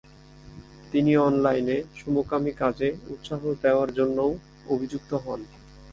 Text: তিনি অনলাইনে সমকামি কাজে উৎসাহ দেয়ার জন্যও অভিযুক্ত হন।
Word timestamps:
তিনি 0.91 1.11
অনলাইনে 1.17 1.77
সমকামি 1.95 2.51
কাজে 2.51 2.89
উৎসাহ 3.07 3.41
দেয়ার 3.61 3.89
জন্যও 3.93 4.31
অভিযুক্ত 4.67 5.11
হন। 5.25 5.39